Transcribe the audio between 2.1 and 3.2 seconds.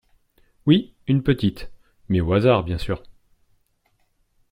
au hasard bien sûr.